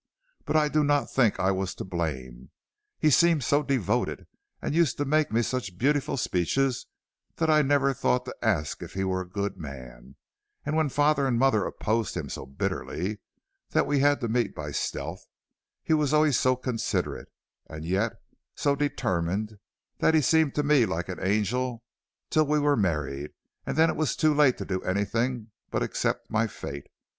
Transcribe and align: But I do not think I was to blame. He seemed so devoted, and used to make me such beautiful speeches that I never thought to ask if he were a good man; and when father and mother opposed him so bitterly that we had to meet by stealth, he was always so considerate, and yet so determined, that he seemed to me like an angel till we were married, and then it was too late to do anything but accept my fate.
But 0.45 0.55
I 0.55 0.67
do 0.67 0.83
not 0.83 1.11
think 1.11 1.39
I 1.39 1.51
was 1.51 1.75
to 1.75 1.83
blame. 1.83 2.49
He 2.97 3.11
seemed 3.11 3.43
so 3.43 3.61
devoted, 3.61 4.25
and 4.59 4.73
used 4.73 4.97
to 4.97 5.05
make 5.05 5.31
me 5.31 5.43
such 5.43 5.77
beautiful 5.77 6.17
speeches 6.17 6.87
that 7.35 7.51
I 7.51 7.61
never 7.61 7.93
thought 7.93 8.25
to 8.25 8.35
ask 8.41 8.81
if 8.81 8.93
he 8.93 9.03
were 9.03 9.21
a 9.21 9.29
good 9.29 9.57
man; 9.57 10.15
and 10.65 10.75
when 10.75 10.89
father 10.89 11.27
and 11.27 11.37
mother 11.37 11.65
opposed 11.67 12.17
him 12.17 12.29
so 12.29 12.47
bitterly 12.47 13.19
that 13.69 13.85
we 13.85 13.99
had 13.99 14.21
to 14.21 14.27
meet 14.27 14.55
by 14.55 14.71
stealth, 14.71 15.27
he 15.83 15.93
was 15.93 16.15
always 16.15 16.39
so 16.39 16.55
considerate, 16.55 17.31
and 17.69 17.85
yet 17.85 18.13
so 18.55 18.75
determined, 18.75 19.59
that 19.99 20.15
he 20.15 20.21
seemed 20.21 20.55
to 20.55 20.63
me 20.63 20.87
like 20.87 21.09
an 21.09 21.19
angel 21.21 21.83
till 22.31 22.47
we 22.47 22.57
were 22.57 22.75
married, 22.75 23.33
and 23.67 23.77
then 23.77 23.91
it 23.91 23.95
was 23.95 24.15
too 24.15 24.33
late 24.33 24.57
to 24.57 24.65
do 24.65 24.81
anything 24.81 25.51
but 25.69 25.83
accept 25.83 26.31
my 26.31 26.47
fate. 26.47 26.87